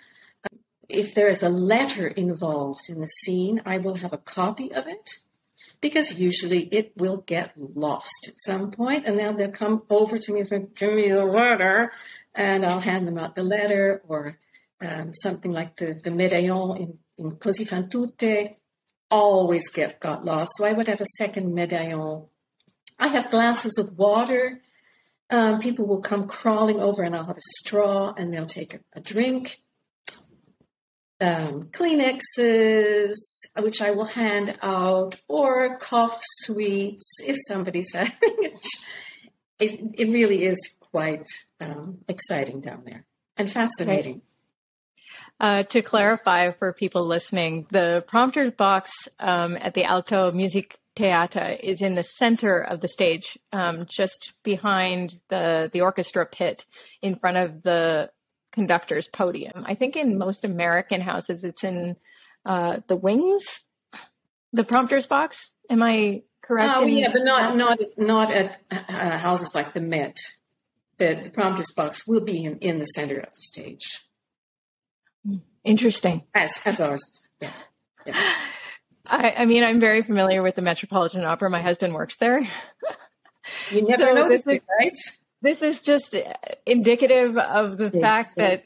If 0.88 1.14
there 1.14 1.28
is 1.28 1.42
a 1.42 1.48
letter 1.48 2.08
involved 2.08 2.90
in 2.90 3.00
the 3.00 3.06
scene, 3.06 3.62
I 3.64 3.78
will 3.78 3.96
have 3.96 4.12
a 4.12 4.18
copy 4.18 4.72
of 4.72 4.86
it 4.86 5.10
because 5.80 6.18
usually 6.18 6.64
it 6.72 6.92
will 6.96 7.18
get 7.18 7.52
lost 7.56 8.28
at 8.28 8.34
some 8.38 8.70
point 8.70 9.04
and 9.04 9.18
then 9.18 9.36
they'll 9.36 9.50
come 9.50 9.82
over 9.90 10.16
to 10.18 10.32
me 10.32 10.40
and 10.40 10.48
say, 10.48 10.66
give 10.74 10.94
me 10.94 11.10
the 11.10 11.24
letter 11.24 11.92
and 12.34 12.64
I'll 12.64 12.80
hand 12.80 13.06
them 13.06 13.18
out 13.18 13.34
the 13.34 13.42
letter 13.42 14.02
or 14.08 14.36
um, 14.80 15.12
something 15.12 15.52
like 15.52 15.76
the, 15.76 15.94
the 15.94 16.10
medaillon 16.10 16.78
in, 16.78 16.98
in 17.18 17.32
Così 17.32 17.66
fan 17.66 17.88
tutte 17.88 18.56
always 19.10 19.68
get 19.68 20.00
got 20.00 20.24
lost. 20.24 20.52
So 20.56 20.64
I 20.64 20.72
would 20.72 20.88
have 20.88 21.00
a 21.00 21.16
second 21.18 21.54
medaillon. 21.54 22.28
I 22.98 23.08
have 23.08 23.30
glasses 23.30 23.78
of 23.78 23.98
water. 23.98 24.60
Um, 25.30 25.60
people 25.60 25.86
will 25.86 26.00
come 26.00 26.26
crawling 26.26 26.80
over 26.80 27.02
and 27.02 27.14
I'll 27.14 27.24
have 27.24 27.36
a 27.36 27.50
straw 27.58 28.14
and 28.16 28.32
they'll 28.32 28.46
take 28.46 28.74
a, 28.74 28.80
a 28.94 29.00
drink 29.00 29.58
um, 31.20 31.64
Kleenexes, 31.64 33.14
which 33.60 33.80
I 33.80 33.92
will 33.92 34.04
hand 34.04 34.58
out, 34.62 35.16
or 35.28 35.76
cough 35.78 36.20
sweets 36.42 37.20
if 37.26 37.36
somebody's 37.48 37.92
having 37.94 38.12
it. 38.22 38.60
It, 39.58 39.94
it 39.96 40.12
really 40.12 40.44
is 40.44 40.76
quite 40.80 41.26
um, 41.60 41.98
exciting 42.08 42.60
down 42.60 42.82
there 42.84 43.04
and 43.36 43.50
fascinating. 43.50 44.22
Uh, 45.40 45.64
to 45.64 45.82
clarify 45.82 46.52
for 46.52 46.72
people 46.72 47.06
listening, 47.06 47.66
the 47.70 48.04
prompter 48.06 48.50
box 48.50 48.92
um, 49.18 49.56
at 49.60 49.74
the 49.74 49.82
Aalto 49.82 50.32
Music 50.32 50.78
Theater 50.94 51.56
is 51.60 51.82
in 51.82 51.96
the 51.96 52.04
center 52.04 52.60
of 52.60 52.80
the 52.80 52.86
stage, 52.86 53.36
um, 53.52 53.86
just 53.88 54.32
behind 54.44 55.14
the 55.28 55.68
the 55.72 55.80
orchestra 55.80 56.24
pit, 56.24 56.66
in 57.02 57.16
front 57.16 57.36
of 57.36 57.62
the 57.62 58.10
conductor's 58.54 59.08
podium. 59.08 59.64
I 59.66 59.74
think 59.74 59.96
in 59.96 60.16
most 60.16 60.44
American 60.44 61.00
houses, 61.00 61.44
it's 61.44 61.64
in 61.64 61.96
uh, 62.46 62.78
the 62.86 62.96
wings, 62.96 63.64
the 64.52 64.64
prompter's 64.64 65.06
box. 65.06 65.52
Am 65.68 65.82
I 65.82 66.22
correct? 66.42 66.72
Oh, 66.76 66.86
yeah, 66.86 67.10
but 67.12 67.24
not 67.24 67.56
not 67.56 67.78
not 67.98 68.30
at 68.30 68.60
uh, 68.70 69.18
houses 69.18 69.54
like 69.54 69.72
the 69.72 69.80
Met. 69.80 70.16
The, 70.96 71.20
the 71.24 71.30
prompter's 71.30 71.72
box 71.76 72.06
will 72.06 72.24
be 72.24 72.44
in, 72.44 72.58
in 72.58 72.78
the 72.78 72.84
center 72.84 73.18
of 73.18 73.30
the 73.30 73.42
stage. 73.52 74.04
Interesting. 75.64 76.22
As 76.34 76.64
as 76.64 76.80
ours. 76.80 77.30
Yeah. 77.40 77.50
yeah. 78.06 78.32
I, 79.06 79.34
I 79.38 79.44
mean, 79.44 79.64
I'm 79.64 79.80
very 79.80 80.02
familiar 80.02 80.42
with 80.42 80.54
the 80.54 80.62
Metropolitan 80.62 81.24
Opera. 81.24 81.50
My 81.50 81.62
husband 81.62 81.94
works 81.94 82.16
there. 82.18 82.40
You 83.70 83.86
never 83.86 84.06
so 84.06 84.14
noticed 84.14 84.48
it, 84.48 84.62
right? 84.80 84.96
This 85.44 85.62
is 85.62 85.80
just 85.80 86.16
indicative 86.66 87.36
of 87.36 87.76
the 87.76 87.90
fact 87.90 88.30
that 88.36 88.64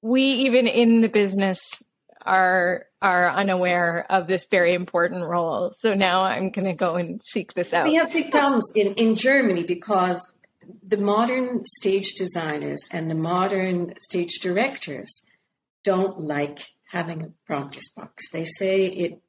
we 0.00 0.22
even 0.22 0.66
in 0.66 1.02
the 1.02 1.08
business 1.08 1.82
are 2.22 2.86
are 3.00 3.30
unaware 3.30 4.06
of 4.10 4.26
this 4.26 4.44
very 4.46 4.74
important 4.74 5.24
role. 5.24 5.70
So 5.70 5.94
now 5.94 6.22
I'm 6.22 6.50
going 6.50 6.64
to 6.64 6.72
go 6.72 6.96
and 6.96 7.20
seek 7.22 7.54
this 7.54 7.72
out. 7.72 7.84
We 7.84 7.94
have 7.94 8.12
big 8.12 8.30
problems 8.30 8.72
in 8.74 8.94
in 8.94 9.14
Germany 9.14 9.64
because 9.64 10.38
the 10.82 10.96
modern 10.96 11.64
stage 11.64 12.14
designers 12.14 12.80
and 12.92 13.10
the 13.10 13.14
modern 13.14 13.94
stage 14.00 14.40
directors 14.40 15.10
don't 15.84 16.18
like 16.18 16.60
having 16.90 17.22
a 17.22 17.32
prompter's 17.46 17.90
box. 17.96 18.30
They 18.30 18.44
say 18.44 18.86
it 18.86 19.20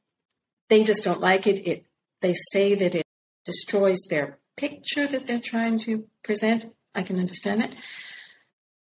they 0.69 0.83
just 0.83 1.03
don't 1.03 1.19
like 1.19 1.45
it. 1.45 1.67
It 1.67 1.85
they 2.21 2.33
say 2.33 2.75
that 2.75 2.95
it 2.95 3.05
destroys 3.43 3.99
their 4.09 4.37
picture 4.55 5.07
that 5.07 5.25
they're 5.25 5.39
trying 5.39 5.79
to 5.79 6.05
present. 6.23 6.73
I 6.93 7.03
can 7.03 7.19
understand 7.19 7.63
it. 7.63 7.75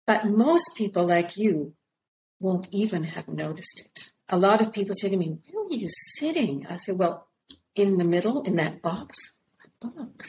But 0.06 0.26
most 0.26 0.70
people 0.76 1.06
like 1.06 1.36
you 1.36 1.74
won't 2.40 2.68
even 2.72 3.04
have 3.04 3.28
noticed 3.28 3.80
it. 3.86 4.10
A 4.28 4.38
lot 4.38 4.60
of 4.60 4.72
people 4.72 4.94
say 4.94 5.08
to 5.08 5.16
me, 5.16 5.38
Where 5.52 5.64
are 5.64 5.74
you 5.74 5.88
sitting? 5.88 6.66
I 6.68 6.76
say, 6.76 6.92
Well, 6.92 7.28
in 7.74 7.96
the 7.96 8.04
middle, 8.04 8.42
in 8.42 8.56
that 8.56 8.82
box. 8.82 9.16
box? 9.80 10.28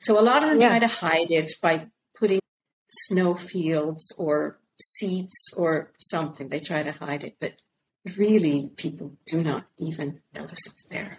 So 0.00 0.18
a 0.18 0.22
lot 0.22 0.42
of 0.42 0.50
them 0.50 0.60
yeah. 0.60 0.68
try 0.68 0.78
to 0.78 0.86
hide 0.86 1.30
it 1.30 1.50
by 1.62 1.86
putting 2.14 2.40
snow 2.86 3.34
fields 3.34 4.14
or 4.18 4.58
seats 4.80 5.52
or 5.56 5.92
something. 5.98 6.48
They 6.48 6.60
try 6.60 6.82
to 6.82 6.92
hide 6.92 7.24
it, 7.24 7.36
but 7.40 7.62
really 8.16 8.70
people 8.76 9.16
do 9.26 9.42
not 9.42 9.66
even 9.76 10.20
notice 10.34 10.66
it's 10.66 10.86
there. 10.88 11.18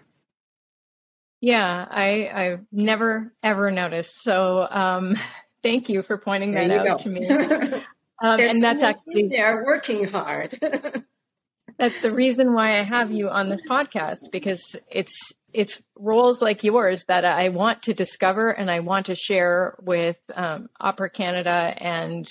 Yeah, 1.40 1.86
I 1.88 2.30
I've 2.32 2.66
never 2.70 3.32
ever 3.42 3.70
noticed. 3.70 4.22
So 4.22 4.66
um, 4.70 5.16
thank 5.62 5.88
you 5.88 6.02
for 6.02 6.18
pointing 6.18 6.52
that 6.52 6.70
out 6.70 6.84
go. 6.84 6.96
to 6.98 7.08
me. 7.08 7.82
Um, 8.22 8.38
and 8.38 8.62
that's 8.62 8.82
actually 8.82 9.28
they're 9.28 9.64
working 9.64 10.04
hard. 10.04 10.54
that's 11.78 12.02
the 12.02 12.12
reason 12.12 12.52
why 12.52 12.78
I 12.78 12.82
have 12.82 13.10
you 13.10 13.30
on 13.30 13.48
this 13.48 13.62
podcast 13.66 14.30
because 14.30 14.76
it's 14.90 15.32
it's 15.54 15.80
roles 15.96 16.42
like 16.42 16.62
yours 16.62 17.04
that 17.08 17.24
I 17.24 17.48
want 17.48 17.84
to 17.84 17.94
discover 17.94 18.50
and 18.50 18.70
I 18.70 18.80
want 18.80 19.06
to 19.06 19.14
share 19.14 19.74
with 19.80 20.18
um, 20.34 20.68
Opera 20.78 21.08
Canada 21.08 21.74
and 21.78 22.28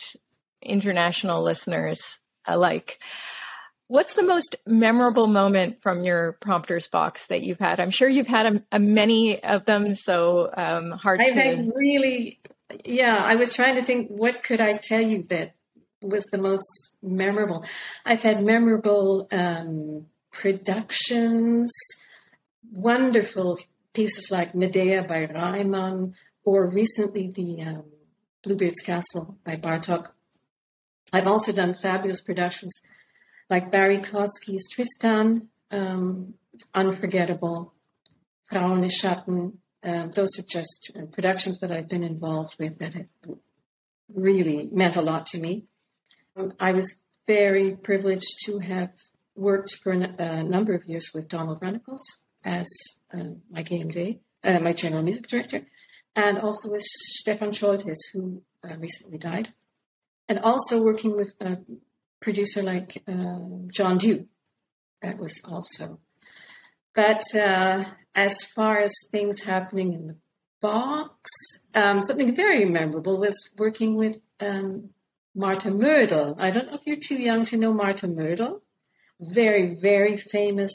international 0.62 1.42
listeners 1.42 2.20
alike. 2.46 3.02
What's 3.90 4.14
the 4.14 4.22
most 4.22 4.56
memorable 4.68 5.26
moment 5.26 5.82
from 5.82 6.04
your 6.04 6.34
prompters 6.34 6.86
box 6.86 7.26
that 7.26 7.42
you've 7.42 7.58
had? 7.58 7.80
I'm 7.80 7.90
sure 7.90 8.08
you've 8.08 8.28
had 8.28 8.46
a, 8.46 8.64
a 8.74 8.78
many 8.78 9.44
of 9.44 9.66
them, 9.66 9.96
so 9.96 10.52
um, 10.56 10.92
hard 10.92 11.20
to. 11.20 11.26
I've 11.26 11.34
to. 11.34 11.42
had 11.42 11.66
really, 11.76 12.40
yeah. 12.86 13.24
I 13.26 13.34
was 13.34 13.52
trying 13.52 13.74
to 13.76 13.82
think, 13.82 14.10
what 14.10 14.44
could 14.44 14.62
I 14.62 14.80
tell 14.80 15.02
you 15.02 15.24
that 15.32 15.56
was 16.04 16.24
the 16.26 16.38
most 16.38 17.00
memorable? 17.02 17.66
I've 18.06 18.22
had 18.22 18.44
memorable 18.44 19.28
um, 19.32 20.06
productions, 20.32 21.74
wonderful 22.72 23.58
pieces 23.96 24.30
like 24.30 24.54
Medea 24.54 25.02
by 25.02 25.26
Reimann, 25.26 26.14
or 26.44 26.72
recently 26.72 27.32
the 27.34 27.64
um, 27.64 27.86
Bluebeard's 28.44 28.82
Castle 28.82 29.40
by 29.44 29.56
Bartok. 29.56 30.12
I've 31.12 31.26
also 31.26 31.52
done 31.52 31.74
fabulous 31.74 32.22
productions 32.22 32.80
like 33.50 33.72
Barrie 33.72 34.00
Kosky's 34.00 34.70
Tristan, 34.70 35.50
um, 35.72 36.36
unforgettable. 36.74 37.74
Frau 38.50 38.74
ohne 38.74 38.90
Schatten. 38.90 39.60
Um, 39.84 40.12
those 40.12 40.38
are 40.40 40.44
just 40.44 40.92
productions 41.12 41.60
that 41.60 41.72
I've 41.72 41.88
been 41.88 42.04
involved 42.04 42.56
with 42.60 42.78
that 42.80 42.96
have 42.96 43.10
really 44.14 44.70
meant 44.72 44.96
a 44.96 45.02
lot 45.02 45.26
to 45.28 45.40
me. 45.40 45.66
Um, 46.36 46.54
I 46.60 46.72
was 46.72 47.04
very 47.28 47.76
privileged 47.76 48.40
to 48.46 48.60
have 48.60 48.90
worked 49.36 49.76
for 49.76 49.94
a 49.94 50.16
uh, 50.20 50.44
number 50.44 50.74
of 50.74 50.86
years 50.86 51.12
with 51.14 51.30
Donald 51.30 51.62
Runnicles 51.62 52.02
as 52.44 52.68
uh, 53.14 53.36
my 53.50 53.64
GMD, 53.64 54.20
uh, 54.44 54.60
my 54.60 54.74
general 54.74 55.04
music 55.04 55.28
director, 55.28 55.62
and 56.16 56.40
also 56.40 56.72
with 56.72 56.82
Stefan 56.82 57.52
Soltesz, 57.52 58.14
who 58.14 58.42
uh, 58.64 58.76
recently 58.80 59.18
died, 59.18 59.50
and 60.28 60.40
also 60.40 60.84
working 60.84 61.16
with 61.16 61.36
uh, 61.40 61.58
producer 62.22 62.64
like 62.64 63.04
uh, 63.08 63.40
John 63.72 63.98
Dew. 63.98 64.28
That 65.02 65.18
was 65.18 65.42
also. 65.50 66.00
But 66.94 67.24
uh, 67.36 67.86
as 68.16 68.44
far 68.56 68.80
as 68.80 68.94
things 69.12 69.44
happening 69.44 69.94
in 69.94 70.08
the 70.08 70.18
box, 70.62 71.14
um, 71.74 72.02
something 72.02 72.36
very 72.36 72.66
memorable 72.66 73.18
was 73.18 73.38
working 73.58 73.96
with 73.96 74.22
um, 74.40 74.90
Martha 75.36 75.70
Mödl. 75.70 76.36
I 76.38 76.52
don't 76.52 76.68
know 76.68 76.74
if 76.74 76.82
you're 76.86 76.98
too 76.98 77.22
young 77.22 77.46
to 77.46 77.58
know 77.58 77.74
Martha 77.74 78.08
Mödl. 78.08 78.62
Very, 79.22 79.76
very 79.82 80.18
famous 80.18 80.74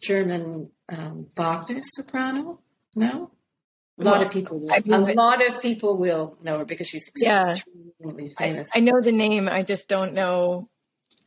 German 0.00 0.70
um, 0.88 1.28
Wagner 1.36 1.80
soprano. 1.82 2.60
No? 2.96 3.30
A 3.98 4.04
lot 4.04 4.18
well, 4.18 4.22
of 4.22 4.32
people, 4.32 4.58
will. 4.58 5.10
a 5.10 5.14
lot 5.14 5.46
of 5.46 5.60
people 5.60 5.98
will 5.98 6.36
know 6.42 6.58
her 6.58 6.64
because 6.64 6.88
she's 6.88 7.08
extremely 7.08 8.24
yeah. 8.24 8.28
famous. 8.38 8.70
I, 8.74 8.78
I, 8.78 8.80
know 8.80 9.00
the 9.00 9.12
name. 9.12 9.48
I 9.48 9.62
just 9.62 9.86
don't 9.88 10.14
know 10.14 10.68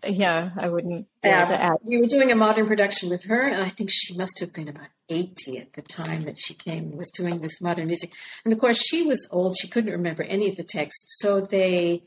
Yeah, 0.05 0.51
I 0.57 0.69
wouldn't. 0.69 1.07
Uh, 1.23 1.75
we 1.83 1.97
were 1.97 2.07
doing 2.07 2.31
a 2.31 2.35
modern 2.35 2.67
production 2.67 3.09
with 3.09 3.25
her, 3.25 3.41
and 3.41 3.61
I 3.61 3.69
think 3.69 3.89
she 3.91 4.15
must 4.15 4.39
have 4.39 4.53
been 4.53 4.67
about 4.67 4.87
80 5.09 5.57
at 5.57 5.73
the 5.73 5.81
time 5.81 6.23
that 6.23 6.37
she 6.37 6.53
came 6.53 6.85
and 6.85 6.95
was 6.95 7.11
doing 7.11 7.39
this 7.39 7.61
modern 7.61 7.87
music. 7.87 8.11
And 8.43 8.53
of 8.53 8.59
course, 8.59 8.81
she 8.81 9.03
was 9.03 9.27
old. 9.31 9.57
She 9.57 9.67
couldn't 9.67 9.91
remember 9.91 10.23
any 10.23 10.49
of 10.49 10.55
the 10.55 10.63
texts. 10.63 11.19
So 11.19 11.41
they 11.41 12.01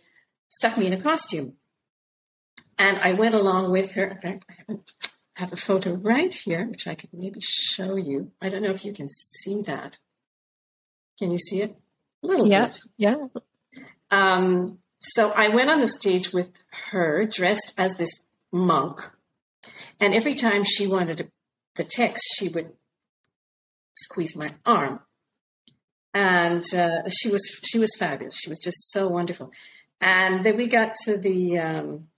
stuck 0.49 0.77
me 0.77 0.87
in 0.87 0.93
a 0.93 1.01
costume. 1.01 1.55
And 2.79 2.99
I 2.99 3.13
went 3.13 3.35
along 3.35 3.73
with 3.73 3.95
her. 3.95 4.05
In 4.05 4.19
fact, 4.19 4.45
I 4.49 4.55
haven't 4.59 4.93
have 5.39 5.53
a 5.53 5.57
photo 5.57 5.95
right 5.95 6.35
here, 6.35 6.67
which 6.67 6.89
I 6.89 6.97
could 6.97 7.11
maybe 7.13 7.41
show 7.41 7.95
you. 7.95 8.33
I 8.43 8.49
don't 8.49 8.63
know 8.63 8.71
if 8.71 8.85
you 8.85 8.93
can 8.93 9.09
see 9.09 9.63
that. 9.63 9.99
Can 11.19 11.31
you 11.31 11.39
see 11.39 11.63
it? 11.63 11.77
A 12.25 12.27
little 12.27 12.49
yeah, 12.49 12.67
bit. 12.67 12.81
Yeah. 12.97 13.27
Um, 14.11 14.81
so 14.99 15.33
I 15.33 15.49
went 15.49 15.71
on 15.71 15.81
the 15.81 15.87
stage 15.87 16.33
with 16.33 16.53
her 16.91 17.25
dressed 17.25 17.73
as 17.79 17.97
this 17.97 18.25
monk. 18.53 19.11
And 20.01 20.15
every 20.15 20.35
time 20.35 20.65
she 20.65 20.87
wanted 20.87 21.31
the 21.77 21.85
text, 21.85 22.23
she 22.37 22.49
would 22.49 22.73
squeeze 23.95 24.37
my 24.37 24.55
arm. 24.65 25.01
And 26.15 26.65
uh, 26.75 27.09
she 27.11 27.31
was 27.31 27.43
she 27.65 27.79
was 27.79 27.95
fabulous. 27.97 28.37
She 28.37 28.49
was 28.49 28.61
just 28.63 28.91
so 28.91 29.09
wonderful. 29.09 29.53
And 30.01 30.45
then 30.45 30.57
we 30.57 30.67
got 30.67 30.95
to 31.05 31.17
the 31.19 31.59
um, 31.59 32.09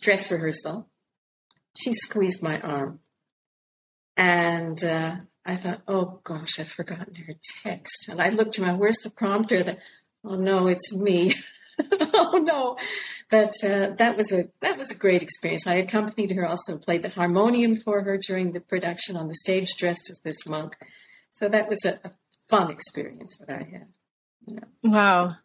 dress 0.00 0.30
rehearsal. 0.30 0.88
She 1.76 1.92
squeezed 1.92 2.42
my 2.42 2.60
arm. 2.60 3.00
And 4.16 4.82
uh, 4.84 5.16
I 5.44 5.56
thought, 5.56 5.82
oh 5.88 6.20
gosh, 6.24 6.58
I've 6.58 6.68
forgotten 6.68 7.14
her 7.14 7.34
text. 7.62 8.08
And 8.10 8.20
I 8.20 8.28
looked 8.28 8.54
to 8.54 8.62
my, 8.62 8.72
where's 8.72 8.98
the 8.98 9.10
prompter? 9.10 9.62
That, 9.62 9.78
oh 10.24 10.36
no, 10.36 10.66
it's 10.66 10.94
me. 10.94 11.34
oh 12.14 12.40
no. 12.42 12.76
But 13.30 13.54
uh, 13.64 13.90
that 13.96 14.16
was 14.16 14.32
a 14.32 14.48
that 14.60 14.76
was 14.78 14.90
a 14.90 14.98
great 14.98 15.22
experience. 15.22 15.66
I 15.66 15.74
accompanied 15.74 16.32
her, 16.32 16.46
also 16.46 16.78
played 16.78 17.02
the 17.02 17.08
harmonium 17.08 17.76
for 17.76 18.02
her 18.02 18.18
during 18.18 18.52
the 18.52 18.60
production 18.60 19.16
on 19.16 19.28
the 19.28 19.34
stage, 19.34 19.74
dressed 19.78 20.10
as 20.10 20.20
this 20.22 20.46
monk. 20.46 20.76
So 21.30 21.48
that 21.48 21.68
was 21.68 21.84
a, 21.84 21.98
a 22.04 22.10
fun 22.50 22.70
experience 22.70 23.38
that 23.38 23.54
I 23.54 23.62
had. 23.62 23.88
Yeah. 24.46 24.64
Wow, 24.82 25.36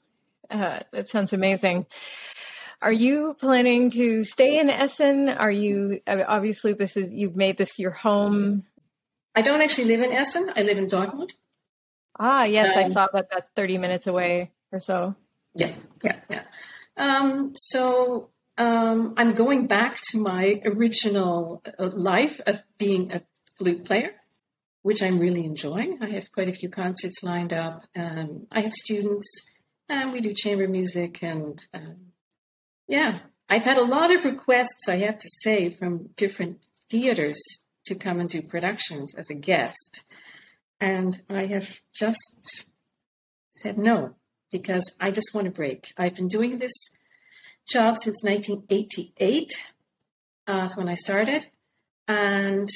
uh, 0.50 0.80
that 0.92 1.08
sounds 1.08 1.32
amazing. 1.34 1.86
Are 2.82 2.92
you 2.92 3.36
planning 3.40 3.90
to 3.92 4.24
stay 4.24 4.60
in 4.60 4.70
Essen? 4.70 5.30
Are 5.30 5.52
you 5.52 6.02
obviously 6.08 6.74
this 6.74 6.96
is 6.96 7.12
you've 7.12 7.36
made 7.36 7.58
this 7.58 7.80
your 7.80 7.92
home? 7.92 8.64
I 9.36 9.42
don't 9.42 9.62
actually 9.62 9.86
live 9.86 10.02
in 10.02 10.12
Essen. 10.12 10.52
I 10.56 10.64
live 10.64 10.78
in 10.78 10.88
Dortmund. 10.88 11.32
Ah, 12.20 12.46
yes, 12.46 12.76
um, 12.76 12.84
I 12.84 12.90
saw 12.90 13.08
that. 13.14 13.28
That's 13.32 13.50
thirty 13.56 13.78
minutes 13.78 14.08
away 14.08 14.52
or 14.72 14.80
so. 14.80 15.16
Yeah, 15.56 15.72
yeah, 16.04 16.20
yeah. 16.30 16.44
Um, 16.98 17.54
so 17.56 18.30
um, 18.58 19.14
I'm 19.18 19.34
going 19.34 19.68
back 19.68 20.00
to 20.12 20.20
my 20.20 20.62
original 20.66 21.62
uh, 21.78 21.90
life 21.94 22.42
of 22.48 22.64
being 22.78 23.12
a 23.12 23.22
flute 23.56 23.86
player, 23.86 24.16
which 24.82 25.04
I'm 25.04 25.20
really 25.20 25.46
enjoying. 25.46 26.00
I 26.02 26.10
have 26.10 26.32
quite 26.32 26.50
a 26.50 26.54
few 26.54 26.70
concerts 26.70 27.24
lined 27.24 27.54
up. 27.54 27.84
Um, 27.96 28.48
I 28.52 28.62
have 28.62 28.74
students, 28.74 29.28
and 29.88 30.12
we 30.12 30.22
do 30.22 30.34
chamber 30.34 30.68
music, 30.68 31.22
and 31.24 31.64
um, 31.74 32.14
yeah, 32.88 33.20
I've 33.48 33.66
had 33.66 33.78
a 33.78 33.84
lot 33.84 34.14
of 34.14 34.26
requests. 34.26 34.90
I 34.90 34.98
have 34.98 35.20
to 35.20 35.30
say 35.44 35.70
from 35.70 36.10
different 36.16 36.64
theaters 36.90 37.40
to 37.86 37.96
come 37.96 38.20
and 38.20 38.30
do 38.30 38.42
productions 38.42 39.16
as 39.16 39.30
a 39.30 39.36
guest, 39.36 40.06
and 40.80 41.22
I 41.30 41.46
have 41.46 41.82
just 41.94 42.72
said 43.52 43.78
no 43.78 44.16
because 44.52 44.96
I 45.00 45.12
just 45.12 45.34
want 45.34 45.48
a 45.48 45.52
break. 45.52 45.94
I've 45.98 46.16
been 46.16 46.28
doing 46.28 46.58
this 46.58 46.74
job 47.68 47.98
since 47.98 48.24
1988. 48.24 49.74
Uh, 50.48 50.62
that's 50.62 50.78
when 50.78 50.90
I 50.90 50.96
started. 50.96 51.48
And 52.08 52.68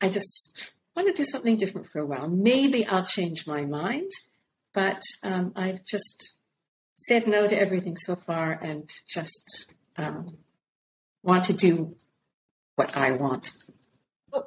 I 0.00 0.08
just 0.08 0.74
want 0.94 1.08
to 1.08 1.14
do 1.14 1.24
something 1.24 1.56
different 1.56 1.88
for 1.88 2.00
a 2.00 2.06
while. 2.06 2.28
Maybe 2.28 2.86
I'll 2.86 3.04
change 3.04 3.46
my 3.46 3.64
mind, 3.64 4.10
but 4.72 5.02
um, 5.24 5.52
I've 5.56 5.84
just 5.84 6.38
said 6.94 7.26
no 7.26 7.48
to 7.48 7.58
everything 7.58 7.96
so 7.96 8.14
far 8.14 8.52
and 8.52 8.88
just 9.08 9.72
um, 9.96 10.26
want 11.22 11.44
to 11.44 11.52
do 11.52 11.96
what 12.76 12.96
I 12.96 13.12
want. 13.12 13.50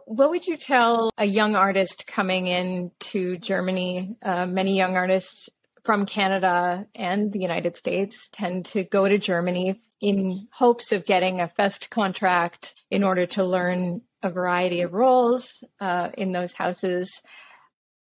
What 0.06 0.30
would 0.32 0.48
you 0.48 0.58
tell 0.58 1.12
a 1.18 1.26
young 1.26 1.56
artist 1.56 2.06
coming 2.08 2.48
into 2.48 3.38
Germany? 3.38 4.18
Uh, 4.22 4.46
many 4.46 4.76
young 4.76 4.98
artists 4.98 5.50
from 5.88 6.06
Canada 6.06 6.86
and 6.94 7.32
the 7.32 7.40
United 7.40 7.78
States 7.78 8.28
tend 8.34 8.66
to 8.66 8.84
go 8.84 9.08
to 9.08 9.18
Germany 9.18 9.80
in 10.02 10.46
hopes 10.52 10.92
of 10.92 11.06
getting 11.06 11.40
a 11.40 11.48
FEST 11.48 11.90
contract 11.90 12.76
in 12.92 13.06
order 13.06 13.26
to 13.26 13.46
learn 13.46 14.02
a 14.22 14.30
variety 14.30 14.82
of 14.82 14.92
roles 14.92 15.64
uh, 15.80 16.10
in 16.18 16.34
those 16.34 16.52
houses. 16.52 17.22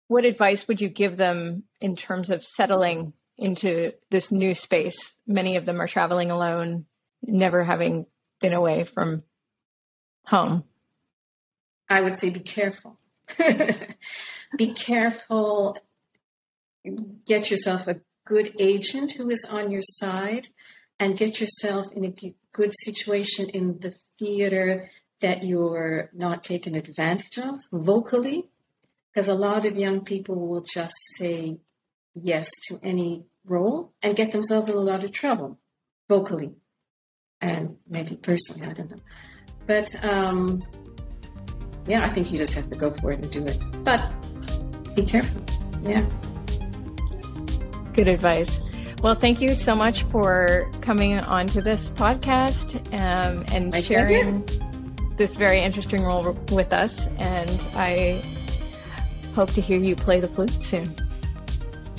What 0.09 0.25
advice 0.25 0.67
would 0.67 0.81
you 0.81 0.89
give 0.89 1.19
them 1.19 1.65
in 1.79 1.95
terms 1.95 2.31
of 2.31 2.43
settling 2.43 3.13
into 3.37 3.93
this 4.11 4.33
new 4.33 4.55
space? 4.55 5.15
Many 5.27 5.57
of 5.57 5.67
them 5.67 5.79
are 5.79 5.87
traveling 5.87 6.31
alone, 6.31 6.87
never 7.23 7.65
having 7.65 8.07
been 8.41 8.55
away 8.55 8.85
from 8.85 9.25
home. 10.25 10.65
I 11.91 12.01
would 12.01 12.17
say 12.17 12.31
be 12.31 12.41
careful. 12.41 12.99
be 14.57 14.73
careful 14.73 15.77
get 17.27 17.51
yourself 17.51 17.87
a 17.87 18.01
good 18.25 18.55
agent 18.59 19.13
who 19.13 19.31
is 19.31 19.45
on 19.51 19.71
your 19.71 19.83
side 19.83 20.49
and 20.99 21.17
get 21.17 21.41
yourself 21.41 21.87
in 21.95 22.05
a 22.05 22.15
good 22.53 22.73
situation 22.73 23.49
in 23.51 23.79
the 23.81 23.95
theater 24.19 24.89
that 25.21 25.43
you're 25.43 26.11
not 26.13 26.45
taken 26.45 26.75
advantage 26.75 27.39
of 27.39 27.55
vocally 27.73 28.49
because 29.13 29.29
a 29.29 29.35
lot 29.35 29.65
of 29.65 29.77
young 29.77 30.05
people 30.05 30.47
will 30.49 30.65
just 30.73 30.95
say 31.17 31.59
yes 32.15 32.51
to 32.69 32.79
any 32.83 33.25
role 33.47 33.93
and 34.03 34.17
get 34.17 34.33
themselves 34.33 34.69
in 34.69 34.77
a 34.77 34.81
lot 34.81 35.05
of 35.05 35.13
trouble 35.13 35.59
vocally 36.09 36.55
and 37.41 37.77
maybe 37.89 38.17
personally 38.17 38.69
i 38.69 38.73
don't 38.73 38.91
know. 38.91 39.03
But 39.67 39.89
um, 40.05 40.63
yeah 41.87 42.05
i 42.05 42.09
think 42.09 42.31
you 42.31 42.39
just 42.39 42.55
have 42.55 42.71
to 42.71 42.79
go 42.79 42.91
for 42.91 43.13
it 43.13 43.25
and 43.25 43.31
do 43.31 43.45
it. 43.45 43.59
But 43.83 44.03
be 44.95 45.05
careful. 45.05 45.43
Yeah 45.83 46.07
Good 47.95 48.09
advice. 48.09 48.61
Well, 49.03 49.15
thank 49.15 49.41
you 49.41 49.55
so 49.55 49.75
much 49.75 50.03
for 50.05 50.69
coming 50.81 51.19
on 51.21 51.47
to 51.49 51.61
this 51.61 51.91
podcast 51.91 52.77
um, 53.01 53.45
and 53.53 53.71
My 53.71 53.81
sharing 53.81 54.43
pleasure. 54.43 55.17
this 55.17 55.35
very 55.35 55.61
interesting 55.61 56.03
role 56.05 56.33
with 56.51 56.73
us. 56.73 57.07
And 57.19 57.51
I 57.77 58.21
hope 59.35 59.51
to 59.53 59.61
hear 59.61 59.79
you 59.79 59.95
play 59.95 60.21
the 60.21 60.29
flute 60.29 60.51
soon. 60.51 60.95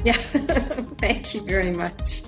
Yeah, 0.03 0.13
thank 0.97 1.33
you 1.33 1.41
very 1.41 1.71
much. 1.71 2.23